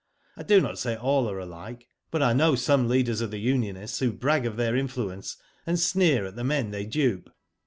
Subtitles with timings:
[0.35, 3.99] I do not say all are alike, but I know some leaders of the unionists
[3.99, 7.29] who brag of their influence, and sneer at the men they dupe."